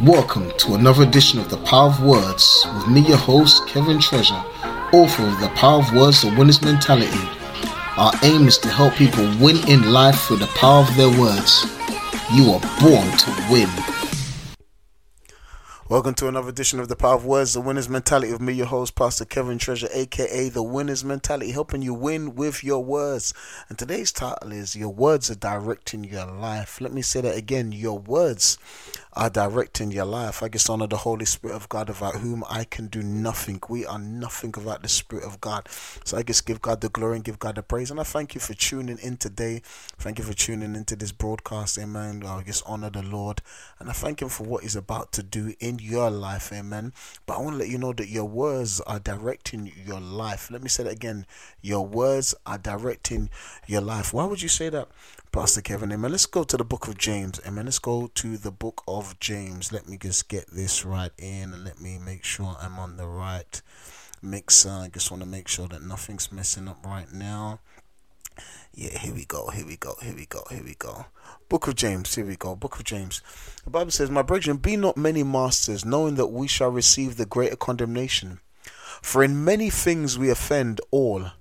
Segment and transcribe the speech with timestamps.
[0.00, 4.42] Welcome to another edition of The Power of Words with me, your host, Kevin Treasure,
[4.92, 7.28] author of The Power of Words, The Winner's Mentality.
[7.98, 11.66] Our aim is to help people win in life through the power of their words.
[12.32, 13.68] You are born to win.
[15.92, 18.64] Welcome to another edition of The Power of Words, The Winner's Mentality with me, your
[18.64, 23.34] host, Pastor Kevin Treasure, aka The Winner's Mentality, helping you win with your words.
[23.68, 26.80] And today's title is Your Words Are Directing Your Life.
[26.80, 28.56] Let me say that again Your words
[29.14, 30.42] are directing your life.
[30.42, 33.60] I just honor the Holy Spirit of God, without whom I can do nothing.
[33.68, 35.68] We are nothing without the Spirit of God.
[36.04, 37.90] So I just give God the glory and give God the praise.
[37.90, 39.60] And I thank you for tuning in today.
[39.98, 41.78] Thank you for tuning into this broadcast.
[41.78, 42.22] Amen.
[42.24, 43.42] I just honor the Lord.
[43.78, 46.52] And I thank Him for what He's about to do in your life.
[46.52, 46.92] Amen.
[47.26, 50.50] But I want to let you know that your words are directing your life.
[50.50, 51.26] Let me say that again.
[51.60, 53.30] Your words are directing
[53.66, 54.14] your life.
[54.14, 54.88] Why would you say that?
[55.32, 55.92] Pastor Kevin.
[55.92, 56.10] Amen.
[56.10, 57.40] Let's go to the book of James.
[57.46, 57.64] Amen.
[57.64, 59.72] Let's go to the book of James.
[59.72, 63.06] Let me just get this right in and let me make sure I'm on the
[63.06, 63.60] right
[64.22, 64.70] mixer.
[64.70, 67.60] I just want to make sure that nothing's messing up right now.
[68.74, 71.06] Yeah, here we go, here we go, here we go, here we go.
[71.48, 72.56] Book of James, here we go.
[72.56, 73.20] Book of James.
[73.64, 77.26] The Bible says, My brethren, be not many masters, knowing that we shall receive the
[77.26, 78.40] greater condemnation.
[79.02, 81.32] For in many things we offend all.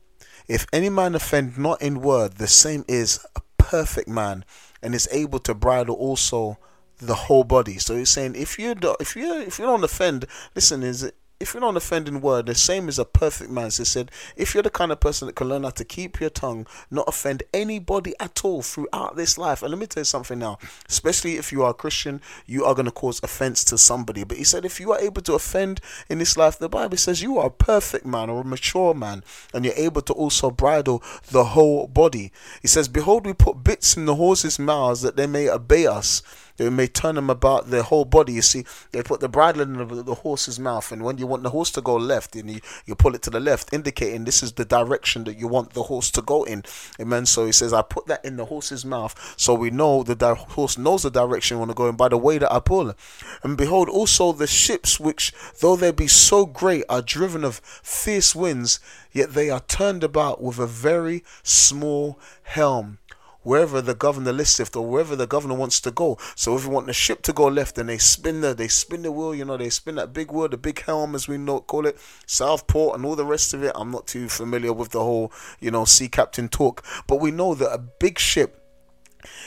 [0.47, 4.43] If any man offend not in word, the same is a perfect man
[4.81, 6.57] and is able to bridle also
[6.97, 7.77] the whole body.
[7.77, 10.25] So he's saying if you don't, if you if you don't offend,
[10.55, 13.71] listen, is it if you're not offending word, the same as a perfect man.
[13.71, 16.29] So said, if you're the kind of person that can learn how to keep your
[16.29, 19.61] tongue, not offend anybody at all throughout this life.
[19.61, 22.75] And let me tell you something now, especially if you are a Christian, you are
[22.75, 24.23] going to cause offense to somebody.
[24.23, 27.21] But he said, if you are able to offend in this life, the Bible says
[27.21, 31.03] you are a perfect man or a mature man, and you're able to also bridle
[31.31, 32.31] the whole body.
[32.61, 36.21] He says, Behold, we put bits in the horses' mouths that they may obey us
[36.61, 38.33] they may turn them about their whole body.
[38.33, 41.41] You see, they put the bridle in the, the horse's mouth, and when you want
[41.41, 44.43] the horse to go left, and you, you pull it to the left, indicating this
[44.43, 46.63] is the direction that you want the horse to go in.
[46.99, 47.25] Amen.
[47.25, 50.35] So he says, I put that in the horse's mouth, so we know that the
[50.35, 52.93] horse knows the direction we want to go in by the way that I pull.
[53.41, 58.35] And behold, also the ships which, though they be so great, are driven of fierce
[58.35, 58.79] winds,
[59.11, 62.99] yet they are turned about with a very small helm
[63.43, 66.17] wherever the governor listeth or wherever the governor wants to go.
[66.35, 69.01] So if you want the ship to go left, then they spin the they spin
[69.03, 71.59] the wheel, you know, they spin that big wheel, the big helm as we know
[71.59, 73.71] call it, Southport and all the rest of it.
[73.75, 77.55] I'm not too familiar with the whole, you know, sea captain talk, but we know
[77.55, 78.57] that a big ship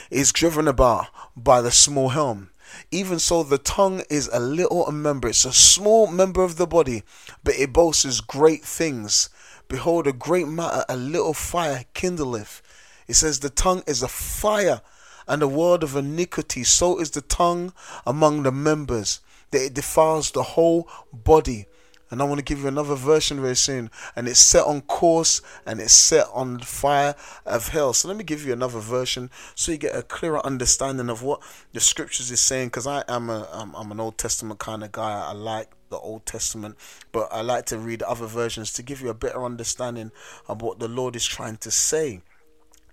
[0.09, 2.49] is driven about by the small helm.
[2.91, 5.29] Even so, the tongue is a little member.
[5.29, 7.03] It's a small member of the body,
[7.43, 9.29] but it boasts great things.
[9.67, 12.61] Behold, a great matter, a little fire kindleth
[13.07, 14.81] it says, The tongue is a fire
[15.27, 16.63] and a word of iniquity.
[16.63, 17.73] So is the tongue
[18.05, 19.21] among the members,
[19.51, 21.67] that it defiles the whole body.
[22.11, 23.89] And I want to give you another version very soon.
[24.15, 27.15] And it's set on course and it's set on fire
[27.45, 27.93] of hell.
[27.93, 31.41] So let me give you another version so you get a clearer understanding of what
[31.73, 32.67] the scriptures is saying.
[32.67, 35.25] Because I am a I'm, I'm an Old Testament kind of guy.
[35.27, 36.77] I like the Old Testament,
[37.11, 40.11] but I like to read other versions to give you a better understanding
[40.47, 42.21] of what the Lord is trying to say.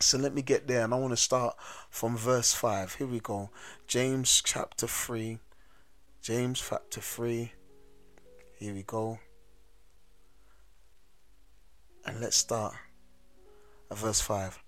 [0.03, 1.57] So let me get there, and I want to start
[1.91, 2.95] from verse 5.
[2.95, 3.51] Here we go.
[3.87, 5.39] James chapter 3.
[6.21, 7.53] James chapter 3.
[8.59, 9.19] Here we go.
[12.05, 12.75] And let's start
[13.91, 14.63] at verse 5.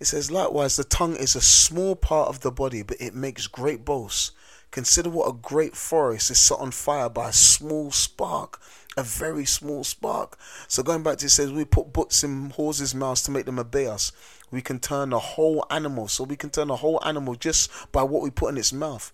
[0.00, 3.46] It says, Likewise, the tongue is a small part of the body, but it makes
[3.46, 4.32] great boasts.
[4.72, 8.60] Consider what a great forest is set on fire by a small spark
[8.94, 10.36] a very small spark.
[10.68, 13.58] So going back to it says we put butts in horses' mouths to make them
[13.58, 14.12] obey us
[14.52, 16.06] we can turn a whole animal.
[16.06, 19.12] So we can turn a whole animal just by what we put in its mouth.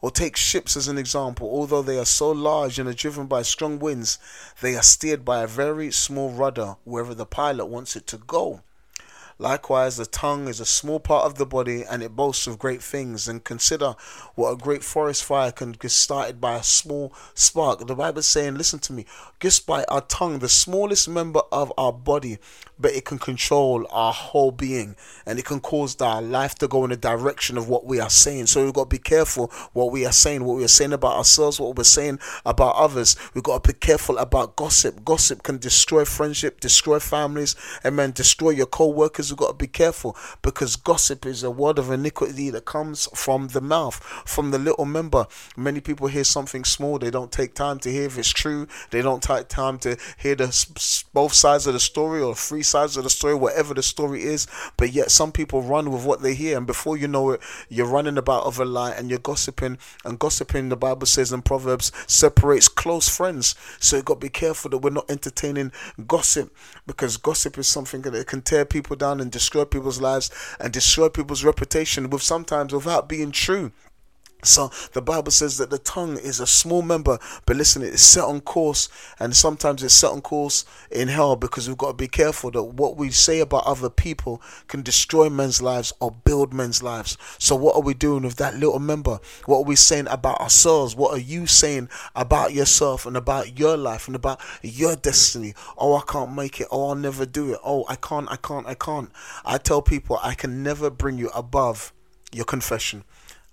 [0.00, 1.48] Or take ships as an example.
[1.48, 4.18] Although they are so large and are driven by strong winds,
[4.60, 8.60] they are steered by a very small rudder wherever the pilot wants it to go.
[9.38, 12.82] Likewise, the tongue is a small part of the body and it boasts of great
[12.82, 13.26] things.
[13.28, 13.94] And consider
[14.34, 17.86] what a great forest fire can get started by a small spark.
[17.86, 19.06] The Bible is saying, listen to me,
[19.40, 22.38] just by our tongue, the smallest member of our body,
[22.78, 24.96] but it can control our whole being
[25.26, 28.10] and it can cause our life to go in the direction of what we are
[28.10, 28.46] saying.
[28.46, 31.16] So we've got to be careful what we are saying, what we are saying about
[31.16, 33.16] ourselves, what we're saying about others.
[33.34, 35.04] We've got to be careful about gossip.
[35.04, 39.58] Gossip can destroy friendship, destroy families, and man, destroy your co workers because we've got
[39.58, 43.96] to be careful because gossip is a word of iniquity that comes from the mouth,
[44.26, 45.26] from the little member.
[45.56, 48.66] Many people hear something small, they don't take time to hear if it's true.
[48.90, 50.44] They don't take time to hear the
[51.14, 54.46] both sides of the story or three sides of the story, whatever the story is.
[54.76, 57.86] But yet some people run with what they hear, and before you know it, you're
[57.86, 59.78] running about of a lie and you're gossiping.
[60.04, 63.54] And gossiping, the Bible says in Proverbs, separates close friends.
[63.80, 65.72] So you've got to be careful that we're not entertaining
[66.06, 66.54] gossip
[66.86, 70.30] because gossip is something that can tear people down and destroy people's lives
[70.60, 73.72] and destroy people's reputation with sometimes without being true.
[74.44, 78.24] So the Bible says that the tongue is a small member, but listen, it's set
[78.24, 78.88] on course,
[79.18, 82.62] and sometimes it's set on course in hell because we've got to be careful that
[82.62, 87.16] what we say about other people can destroy men's lives or build men's lives.
[87.38, 89.18] So what are we doing with that little member?
[89.46, 90.94] What are we saying about ourselves?
[90.94, 95.54] What are you saying about yourself and about your life and about your destiny?
[95.76, 96.68] Oh, I can't make it.
[96.70, 97.60] Oh, I'll never do it.
[97.64, 99.10] Oh, I can't, I can't, I can't.
[99.44, 101.92] I tell people I can never bring you above
[102.32, 103.04] your confession.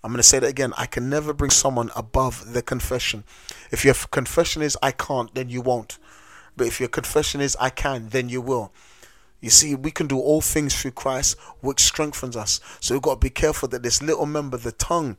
[0.04, 0.74] I'm going to say that again.
[0.78, 3.24] I can never bring someone above the confession.
[3.72, 6.00] If your confession is I can't, then you won't.
[6.58, 8.72] But if your confession is I can, then you will.
[9.42, 12.60] You see, we can do all things through Christ, which strengthens us.
[12.80, 15.18] So we've got to be careful that this little member, the tongue,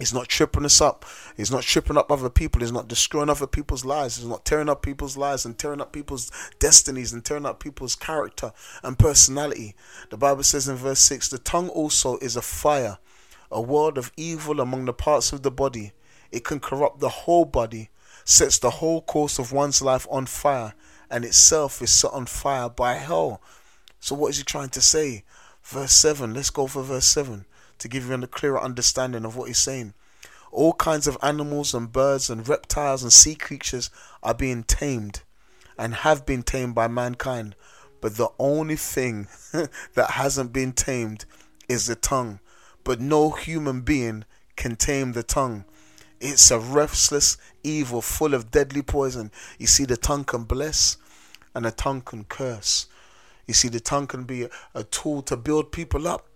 [0.00, 1.04] is not tripping us up.
[1.36, 2.60] He's not tripping up other people.
[2.60, 4.16] He's not destroying other people's lives.
[4.16, 7.94] He's not tearing up people's lives and tearing up people's destinies and tearing up people's
[7.94, 9.74] character and personality.
[10.08, 12.98] The Bible says in verse 6 the tongue also is a fire
[13.52, 15.92] a world of evil among the parts of the body.
[16.30, 17.90] It can corrupt the whole body,
[18.24, 20.74] sets the whole course of one's life on fire,
[21.10, 23.42] and itself is set on fire by hell.
[24.00, 25.24] So, what is he trying to say?
[25.62, 27.44] Verse 7, let's go for verse 7
[27.78, 29.94] to give you a clearer understanding of what he's saying.
[30.50, 33.90] All kinds of animals and birds and reptiles and sea creatures
[34.22, 35.22] are being tamed
[35.78, 37.54] and have been tamed by mankind.
[38.00, 41.24] But the only thing that hasn't been tamed
[41.68, 42.40] is the tongue
[42.84, 44.24] but no human being
[44.56, 45.64] can tame the tongue.
[46.20, 49.30] It's a restless evil full of deadly poison.
[49.58, 50.96] You see, the tongue can bless
[51.54, 52.86] and the tongue can curse.
[53.46, 56.28] You see, the tongue can be a tool to build people up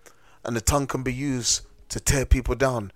[0.44, 2.92] and the tongue can be used to tear people down.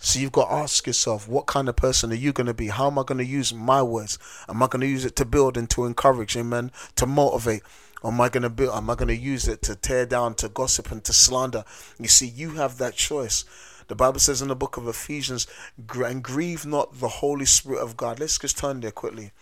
[0.00, 2.68] So you've got to ask yourself, what kind of person are you going to be?
[2.68, 4.16] How am I going to use my words?
[4.48, 7.62] Am I going to use it to build and to encourage, amen, to motivate?
[8.04, 8.74] Am I going to build?
[8.74, 11.64] Am I going to use it to tear down, to gossip, and to slander?
[11.98, 13.44] You see, you have that choice.
[13.88, 15.46] The Bible says in the book of Ephesians,
[15.92, 18.20] and grieve not the Holy Spirit of God.
[18.20, 19.32] Let's just turn there quickly.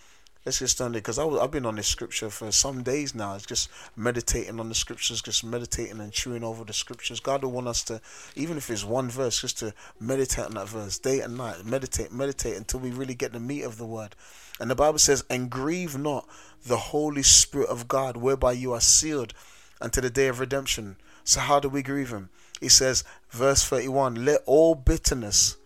[0.46, 3.34] Let's just turn there because I've been on this scripture for some days now.
[3.34, 7.18] It's just meditating on the scriptures, just meditating and chewing over the scriptures.
[7.18, 8.00] God will want us to,
[8.36, 11.64] even if it's one verse, just to meditate on that verse day and night.
[11.64, 14.14] Meditate, meditate until we really get the meat of the word.
[14.58, 16.28] And the Bible says, and grieve not
[16.64, 19.34] the Holy Spirit of God, whereby you are sealed
[19.80, 20.96] unto the day of redemption.
[21.24, 22.30] So, how do we grieve Him?
[22.60, 25.56] He says, verse 31 Let all bitterness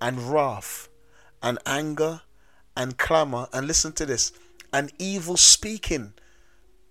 [0.00, 0.88] and wrath
[1.42, 2.22] and anger
[2.76, 4.32] and clamor, and listen to this,
[4.72, 6.12] and evil speaking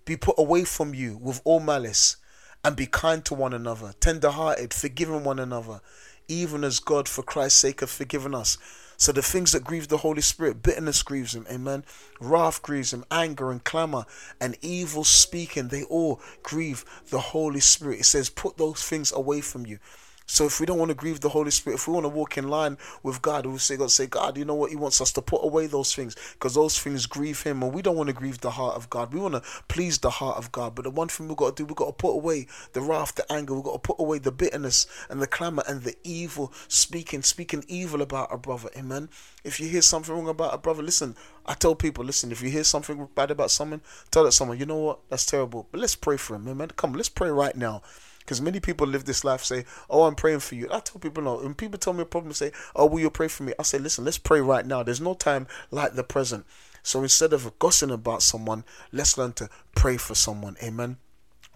[0.04, 2.16] be put away from you with all malice,
[2.64, 5.80] and be kind to one another, tender hearted, forgiving one another,
[6.26, 8.58] even as God for Christ's sake hath forgiven us.
[8.96, 11.84] So the things that grieve the Holy Spirit, bitterness grieves him, amen.
[12.20, 14.06] Wrath grieves him, anger and clamor
[14.40, 18.00] and evil speaking, they all grieve the Holy Spirit.
[18.00, 19.78] It says, put those things away from you.
[20.26, 22.36] So if we don't want to grieve the Holy Spirit, if we want to walk
[22.36, 24.70] in line with God, we say God, say God, you know what?
[24.70, 27.80] He wants us to put away those things because those things grieve Him, and we
[27.80, 29.14] don't want to grieve the heart of God.
[29.14, 30.74] We want to please the heart of God.
[30.74, 33.14] But the one thing we've got to do, we've got to put away the wrath,
[33.14, 33.54] the anger.
[33.54, 37.64] We've got to put away the bitterness and the clamor and the evil speaking, speaking
[37.68, 38.68] evil about a brother.
[38.76, 39.08] Amen.
[39.44, 41.14] If you hear something wrong about a brother, listen.
[41.46, 42.32] I tell people, listen.
[42.32, 43.80] If you hear something bad about someone,
[44.10, 44.98] tell that someone, you know what?
[45.08, 45.68] That's terrible.
[45.70, 46.72] But let's pray for him, amen.
[46.76, 47.82] Come, let's pray right now.
[48.26, 51.22] Because many people live this life say, "Oh, I'm praying for you." I tell people
[51.22, 51.36] no.
[51.36, 53.78] When people tell me a problem, say, "Oh, will you pray for me?" I say,
[53.78, 54.82] "Listen, let's pray right now.
[54.82, 56.44] There's no time like the present."
[56.82, 60.56] So instead of gossiping about someone, let's learn to pray for someone.
[60.60, 60.98] Amen.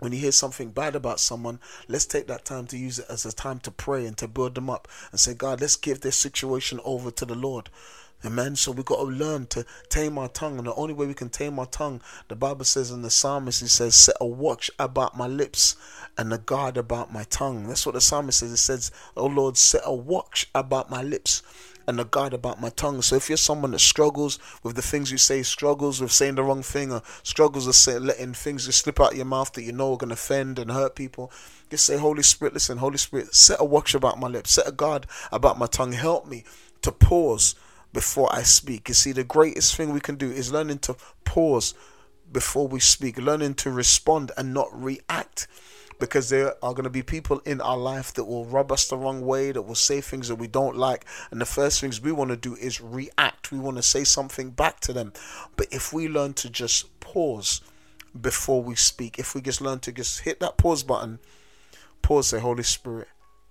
[0.00, 3.24] When you hear something bad about someone, let's take that time to use it as
[3.24, 6.16] a time to pray and to build them up and say, God, let's give this
[6.16, 7.70] situation over to the Lord.
[8.24, 8.54] Amen.
[8.54, 10.58] So we've got to learn to tame our tongue.
[10.58, 13.62] And the only way we can tame our tongue, the Bible says in the psalmist,
[13.62, 15.76] it says, set a watch about my lips
[16.18, 17.66] and a guard about my tongue.
[17.66, 18.52] That's what the psalmist says.
[18.52, 21.42] It says, Oh Lord, set a watch about my lips
[21.90, 23.02] and a guard about my tongue.
[23.02, 26.42] So if you're someone that struggles with the things you say, struggles with saying the
[26.42, 29.62] wrong thing, or struggles with say, letting things just slip out of your mouth that
[29.62, 31.30] you know are going to offend and hurt people,
[31.68, 34.72] just say, Holy Spirit, listen, Holy Spirit, set a watch about my lips, set a
[34.72, 35.92] guard about my tongue.
[35.92, 36.44] Help me
[36.82, 37.54] to pause
[37.92, 38.88] before I speak.
[38.88, 41.74] You see, the greatest thing we can do is learning to pause
[42.32, 45.48] before we speak, learning to respond and not react.
[46.00, 48.96] Because there are going to be people in our life that will rub us the
[48.96, 51.04] wrong way, that will say things that we don't like.
[51.30, 53.52] And the first things we want to do is react.
[53.52, 55.12] We want to say something back to them.
[55.56, 57.60] But if we learn to just pause
[58.18, 61.20] before we speak, if we just learn to just hit that pause button,
[62.02, 63.08] pause, say, Holy Spirit,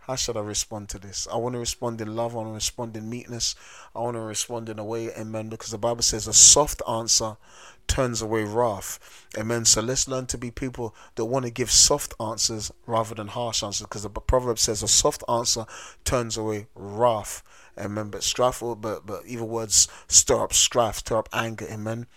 [0.10, 1.28] how should I respond to this?
[1.32, 2.34] I want to respond in love.
[2.34, 3.54] I want to respond in meekness.
[3.96, 7.38] I want to respond in a way, amen, because the Bible says a soft answer
[7.86, 9.28] turns away wrath.
[9.38, 9.66] Amen.
[9.66, 13.62] So let's learn to be people that want to give soft answers rather than harsh
[13.62, 15.68] answers because the proverb says a soft answer
[16.06, 17.44] turns away wrath.
[17.78, 18.10] Amen.
[18.10, 21.68] But strife, but, but evil words stir up strife, stir up anger.
[21.70, 22.08] Amen.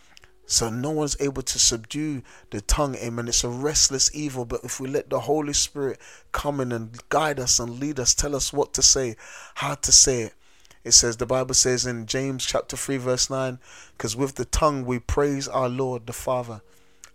[0.52, 3.26] So no one's able to subdue the tongue, amen.
[3.26, 5.98] It's a restless evil, but if we let the Holy Spirit
[6.30, 9.16] come in and guide us and lead us, tell us what to say,
[9.54, 10.34] how to say it.
[10.84, 13.60] It says, the Bible says in James chapter 3, verse 9,
[13.96, 16.60] because with the tongue we praise our Lord the Father,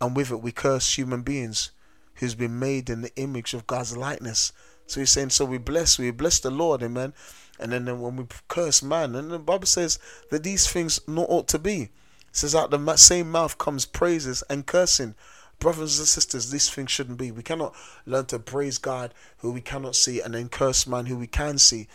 [0.01, 1.69] and with it we curse human beings
[2.15, 4.51] who's been made in the image of God's likeness.
[4.87, 7.13] So he's saying, so we bless, we bless the Lord, amen.
[7.59, 9.99] And then, when we curse man, and the Bible says
[10.31, 11.89] that these things not ought to be
[12.31, 15.15] says out the same mouth comes praises and cursing.
[15.59, 17.31] Brothers and sisters, this thing shouldn't be.
[17.31, 17.73] We cannot
[18.05, 21.57] learn to praise God who we cannot see and then curse man who we can
[21.57, 21.87] see.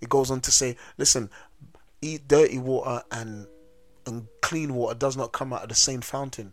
[0.00, 1.30] It goes on to say, listen,
[2.02, 3.46] eat dirty water and
[4.04, 6.52] and clean water does not come out of the same fountain.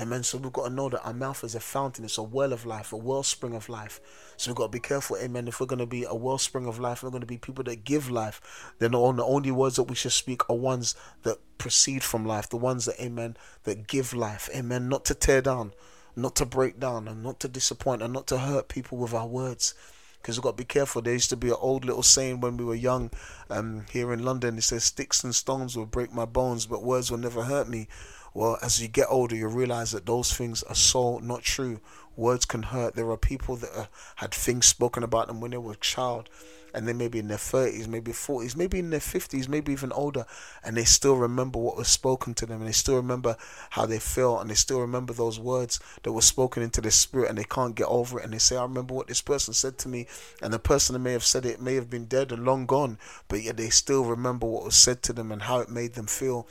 [0.00, 0.22] Amen.
[0.22, 2.64] So we've got to know that our mouth is a fountain, it's a well of
[2.64, 4.00] life, a wellspring of life.
[4.38, 5.46] So we've got to be careful, amen.
[5.46, 7.84] If we're going to be a wellspring of life, we're going to be people that
[7.84, 12.24] give life, then the only words that we should speak are ones that proceed from
[12.24, 14.88] life, the ones that, amen, that give life, amen.
[14.88, 15.74] Not to tear down,
[16.16, 19.26] not to break down, and not to disappoint, and not to hurt people with our
[19.26, 19.74] words
[20.20, 21.02] because we've got to be careful.
[21.02, 23.10] There used to be an old little saying when we were young
[23.48, 24.58] um, here in London.
[24.58, 27.88] It says, Sticks and stones will break my bones, but words will never hurt me.
[28.32, 31.80] Well, as you get older, you realize that those things are so not true.
[32.16, 32.94] Words can hurt.
[32.94, 36.28] There are people that uh, had things spoken about them when they were a child,
[36.72, 39.90] and they may be in their 30s, maybe 40s, maybe in their 50s, maybe even
[39.92, 40.26] older,
[40.62, 43.36] and they still remember what was spoken to them, and they still remember
[43.70, 47.30] how they felt, and they still remember those words that were spoken into their spirit,
[47.30, 48.24] and they can't get over it.
[48.24, 50.06] And they say, I remember what this person said to me,
[50.40, 52.98] and the person that may have said it may have been dead and long gone,
[53.28, 56.06] but yet they still remember what was said to them and how it made them
[56.06, 56.46] feel.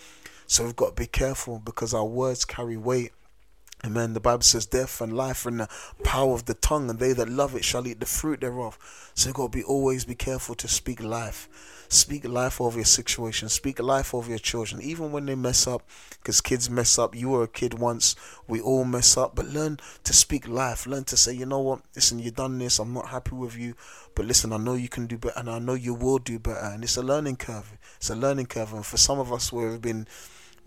[0.49, 3.11] So we've got to be careful because our words carry weight.
[3.85, 4.13] Amen.
[4.13, 5.69] The Bible says death and life in the
[6.03, 9.11] power of the tongue, and they that love it shall eat the fruit thereof.
[9.13, 11.85] So you've got to be always be careful to speak life.
[11.87, 13.47] Speak life over your situation.
[13.47, 15.87] Speak life over your children, even when they mess up,
[16.19, 17.15] because kids mess up.
[17.15, 18.15] You were a kid once.
[18.47, 20.87] We all mess up, but learn to speak life.
[20.87, 21.81] Learn to say, you know what?
[21.95, 22.79] Listen, you've done this.
[22.79, 23.75] I'm not happy with you,
[24.15, 26.65] but listen, I know you can do better, and I know you will do better.
[26.65, 27.77] And it's a learning curve.
[27.97, 30.07] It's a learning curve, and for some of us, we've been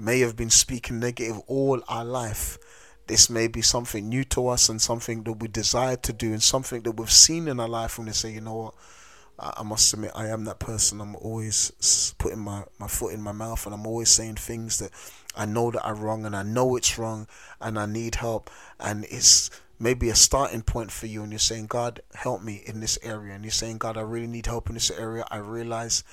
[0.03, 2.59] may have been speaking negative all our life.
[3.07, 6.43] This may be something new to us and something that we desire to do and
[6.43, 8.75] something that we've seen in our life when they say, you know what,
[9.39, 11.01] I must admit, I am that person.
[11.01, 14.91] I'm always putting my, my foot in my mouth and I'm always saying things that
[15.37, 17.29] I know that are wrong and I know it's wrong
[17.61, 18.51] and I need help.
[18.81, 22.81] And it's maybe a starting point for you and you're saying, God, help me in
[22.81, 23.35] this area.
[23.35, 25.25] And you're saying, God, I really need help in this area.
[25.31, 26.05] I realize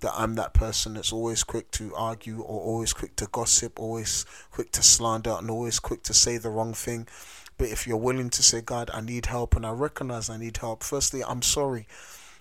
[0.00, 4.24] that I'm that person that's always quick to argue or always quick to gossip, always
[4.50, 7.08] quick to slander, and always quick to say the wrong thing.
[7.56, 10.56] But if you're willing to say, God, I need help, and I recognize I need
[10.58, 11.86] help, firstly, I'm sorry.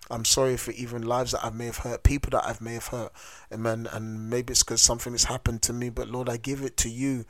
[0.09, 2.87] I'm sorry for even lives that I may have hurt, people that I may have
[2.87, 3.11] hurt,
[3.51, 3.87] amen.
[3.91, 6.89] And maybe it's because something has happened to me, but Lord, I give it to
[6.89, 7.25] you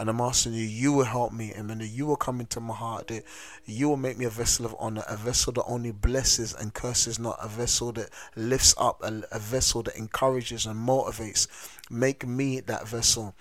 [0.00, 2.74] and I'm asking you, you will help me, and that you will come into my
[2.74, 3.22] heart, that
[3.66, 7.18] you will make me a vessel of honor, a vessel that only blesses and curses
[7.18, 11.48] not, a vessel that lifts up, a, a vessel that encourages and motivates.
[11.90, 13.34] Make me that vessel.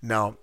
[0.00, 0.38] Now,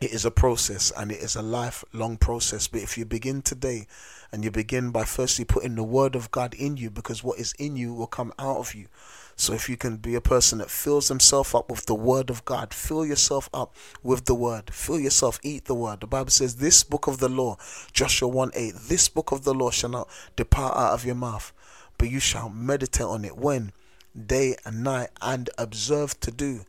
[0.00, 2.66] it is a process and it is a lifelong process.
[2.66, 3.86] But if you begin today
[4.32, 7.52] and you begin by firstly putting the word of God in you, because what is
[7.52, 8.88] in you will come out of you.
[9.36, 12.44] So if you can be a person that fills himself up with the word of
[12.44, 14.72] God, fill yourself up with the word.
[14.72, 16.00] Fill yourself, eat the word.
[16.00, 17.56] The Bible says, This book of the law,
[17.92, 21.52] Joshua 1 8, this book of the law shall not depart out of your mouth,
[21.98, 23.72] but you shall meditate on it when?
[24.14, 26.60] Day and night, and observe to do.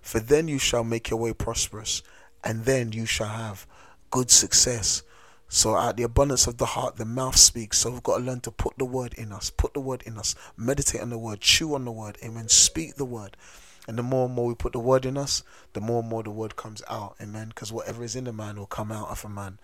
[0.00, 2.02] For then you shall make your way prosperous,
[2.44, 3.66] and then you shall have
[4.10, 5.02] good success.
[5.54, 7.76] So out the abundance of the heart, the mouth speaks.
[7.76, 10.16] So we've got to learn to put the word in us, put the word in
[10.16, 12.48] us, meditate on the word, chew on the word, amen.
[12.48, 13.36] Speak the word.
[13.86, 15.42] And the more and more we put the word in us,
[15.74, 17.48] the more and more the word comes out, amen.
[17.48, 19.58] Because whatever is in the man will come out of a man.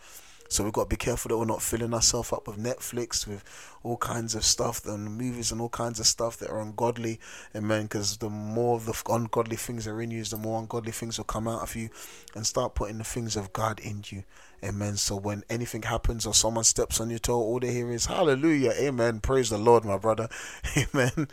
[0.51, 3.43] So we've got to be careful that we're not filling ourselves up with Netflix, with
[3.83, 7.19] all kinds of stuff, and movies and all kinds of stuff that are ungodly.
[7.57, 7.85] Amen.
[7.85, 11.25] Because the more of the ungodly things are in you, the more ungodly things will
[11.25, 11.89] come out of you,
[12.35, 14.25] and start putting the things of God in you.
[14.65, 14.97] Amen.
[14.97, 18.73] So when anything happens or someone steps on your toe, all they hear is Hallelujah,
[18.79, 19.21] Amen.
[19.21, 20.29] Praise the Lord, my brother.
[20.77, 21.29] Amen.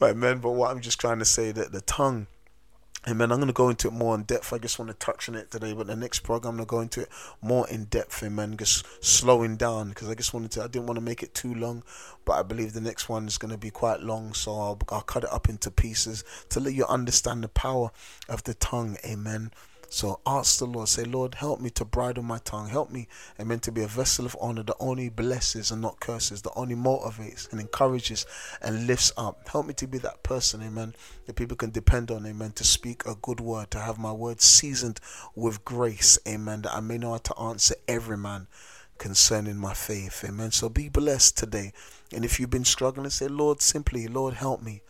[0.00, 0.38] Amen.
[0.38, 2.26] But what I'm just trying to say that the tongue
[3.08, 3.32] Amen.
[3.32, 4.52] I'm going to go into it more in depth.
[4.52, 6.70] I just want to touch on it today, but the next program I'm going to
[6.70, 7.08] go into it
[7.40, 8.22] more in depth.
[8.22, 8.56] Amen.
[8.56, 10.62] Just slowing down because I just wanted to.
[10.62, 11.82] I didn't want to make it too long,
[12.24, 15.00] but I believe the next one is going to be quite long, so I'll, I'll
[15.00, 17.90] cut it up into pieces to let you understand the power
[18.28, 18.96] of the tongue.
[19.04, 19.50] Amen.
[19.92, 22.70] So ask the Lord, say, Lord, help me to bridle my tongue.
[22.70, 23.08] Help me,
[23.38, 26.74] amen, to be a vessel of honor that only blesses and not curses, that only
[26.74, 28.24] motivates and encourages
[28.62, 29.46] and lifts up.
[29.50, 30.94] Help me to be that person, amen,
[31.26, 34.44] that people can depend on, amen, to speak a good word, to have my words
[34.44, 34.98] seasoned
[35.34, 38.46] with grace, amen, that I may know how to answer every man
[38.96, 40.52] concerning my faith, amen.
[40.52, 41.74] So be blessed today.
[42.14, 44.80] And if you've been struggling, say, Lord, simply, Lord, help me.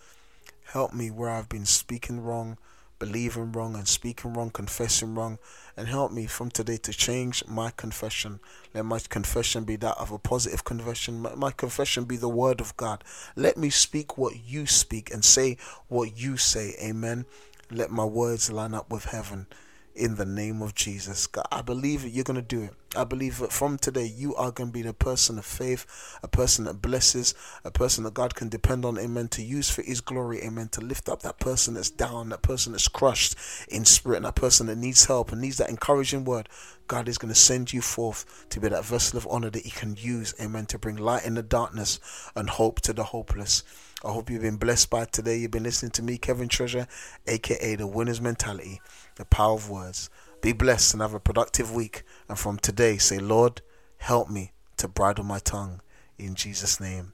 [0.67, 2.57] Help me where I've been speaking wrong
[3.03, 5.37] believing wrong and speaking wrong, confessing wrong,
[5.77, 8.39] and help me from today to change my confession.
[8.75, 11.21] Let my confession be that of a positive confession.
[11.21, 13.03] My, my confession be the word of God.
[13.35, 15.57] Let me speak what you speak and say
[15.89, 16.77] what you say.
[16.81, 17.27] Amen.
[17.73, 19.49] Let my words line up with heaven
[19.95, 21.27] in the name of Jesus.
[21.27, 22.75] God, I believe you're going to do it.
[22.95, 26.29] I believe that from today you are going to be the person of faith, a
[26.29, 27.35] person that blesses,
[27.65, 30.81] a person that God can depend on, amen, to use for His glory, amen, to
[30.81, 33.37] lift up that person that's down, that person that's crushed
[33.69, 36.49] in spirit, and that person that needs help and needs that encouraging word.
[36.89, 39.71] God is going to send you forth to be that vessel of honor that He
[39.71, 41.99] can use, amen, to bring light in the darkness
[42.37, 43.63] and hope to the hopeless.
[44.05, 45.37] I hope you've been blessed by today.
[45.37, 46.89] You've been listening to me, Kevin Treasure,
[47.27, 48.81] aka The Winner's Mentality,
[49.17, 50.11] the power of words.
[50.41, 52.03] Be blessed and have a productive week.
[52.29, 53.63] And from today, say, Lord,
[53.99, 55.81] help me to bridle my tongue.
[56.19, 57.13] In Jesus' name,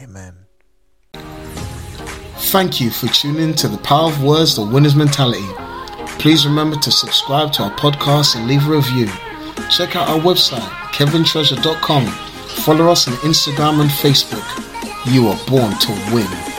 [0.00, 0.46] amen.
[2.46, 5.46] Thank you for tuning to the Power of Words, the Winner's Mentality.
[6.18, 9.06] Please remember to subscribe to our podcast and leave a review.
[9.70, 10.60] Check out our website,
[10.92, 12.06] kevintreasure.com.
[12.64, 14.71] Follow us on Instagram and Facebook.
[15.04, 16.51] You are born to win.